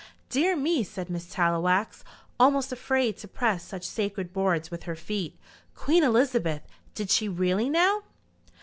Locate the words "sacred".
3.83-4.33